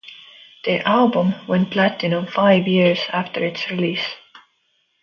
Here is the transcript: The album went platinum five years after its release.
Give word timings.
The 0.65 0.79
album 0.79 1.35
went 1.45 1.69
platinum 1.69 2.25
five 2.25 2.67
years 2.67 2.97
after 3.11 3.45
its 3.45 3.69
release. 3.69 4.15